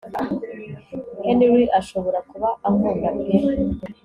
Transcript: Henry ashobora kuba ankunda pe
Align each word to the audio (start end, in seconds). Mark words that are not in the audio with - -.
Henry 1.23 1.65
ashobora 1.79 2.19
kuba 2.29 2.49
ankunda 2.67 3.09
pe 3.17 3.27